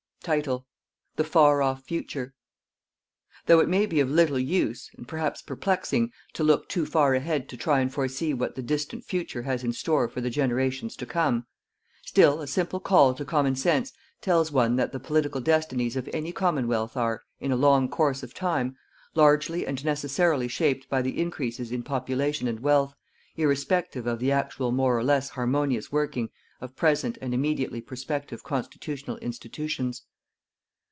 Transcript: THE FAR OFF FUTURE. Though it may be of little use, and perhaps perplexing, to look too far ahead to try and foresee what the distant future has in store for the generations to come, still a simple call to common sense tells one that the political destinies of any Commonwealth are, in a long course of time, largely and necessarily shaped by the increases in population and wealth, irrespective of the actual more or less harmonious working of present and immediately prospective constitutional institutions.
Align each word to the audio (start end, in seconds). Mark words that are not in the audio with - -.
THE 0.23 0.61
FAR 1.23 1.63
OFF 1.63 1.81
FUTURE. 1.85 2.35
Though 3.47 3.59
it 3.59 3.67
may 3.67 3.87
be 3.87 3.99
of 3.99 4.11
little 4.11 4.37
use, 4.37 4.91
and 4.95 5.07
perhaps 5.07 5.41
perplexing, 5.41 6.11
to 6.33 6.43
look 6.43 6.69
too 6.69 6.85
far 6.85 7.15
ahead 7.15 7.49
to 7.49 7.57
try 7.57 7.79
and 7.79 7.91
foresee 7.91 8.31
what 8.31 8.53
the 8.53 8.61
distant 8.61 9.03
future 9.03 9.41
has 9.41 9.63
in 9.63 9.73
store 9.73 10.07
for 10.07 10.21
the 10.21 10.29
generations 10.29 10.95
to 10.97 11.07
come, 11.07 11.47
still 12.03 12.39
a 12.39 12.45
simple 12.45 12.79
call 12.79 13.15
to 13.15 13.25
common 13.25 13.55
sense 13.55 13.93
tells 14.21 14.51
one 14.51 14.75
that 14.75 14.91
the 14.91 14.99
political 14.99 15.41
destinies 15.41 15.95
of 15.95 16.07
any 16.13 16.31
Commonwealth 16.31 16.95
are, 16.95 17.23
in 17.39 17.51
a 17.51 17.55
long 17.55 17.89
course 17.89 18.21
of 18.21 18.35
time, 18.35 18.77
largely 19.15 19.65
and 19.65 19.83
necessarily 19.83 20.47
shaped 20.47 20.87
by 20.87 21.01
the 21.01 21.17
increases 21.19 21.71
in 21.71 21.81
population 21.81 22.47
and 22.47 22.59
wealth, 22.59 22.93
irrespective 23.37 24.05
of 24.05 24.19
the 24.19 24.31
actual 24.31 24.71
more 24.71 24.95
or 24.95 25.03
less 25.03 25.29
harmonious 25.29 25.91
working 25.91 26.29
of 26.59 26.75
present 26.75 27.17
and 27.23 27.33
immediately 27.33 27.81
prospective 27.81 28.43
constitutional 28.43 29.17
institutions. 29.17 30.03